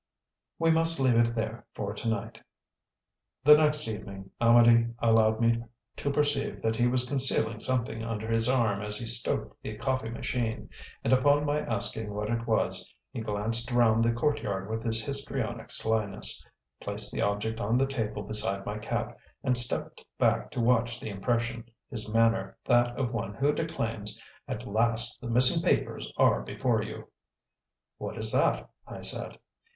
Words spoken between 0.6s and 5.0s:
must leave it there for to night." The next evening Amedee